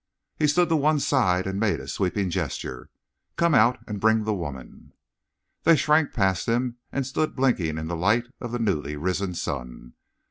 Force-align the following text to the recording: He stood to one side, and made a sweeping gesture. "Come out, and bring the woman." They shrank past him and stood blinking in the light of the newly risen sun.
He 0.39 0.47
stood 0.47 0.67
to 0.69 0.75
one 0.75 0.99
side, 0.99 1.45
and 1.45 1.59
made 1.59 1.79
a 1.79 1.87
sweeping 1.87 2.31
gesture. 2.31 2.89
"Come 3.35 3.53
out, 3.53 3.77
and 3.87 4.01
bring 4.01 4.23
the 4.23 4.33
woman." 4.33 4.93
They 5.61 5.75
shrank 5.75 6.11
past 6.11 6.47
him 6.47 6.77
and 6.91 7.05
stood 7.05 7.35
blinking 7.35 7.77
in 7.77 7.85
the 7.87 7.95
light 7.95 8.25
of 8.39 8.51
the 8.51 8.57
newly 8.57 8.95
risen 8.95 9.35
sun. 9.35 9.93